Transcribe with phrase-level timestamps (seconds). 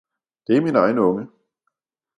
[0.47, 1.27] det er min egen unge!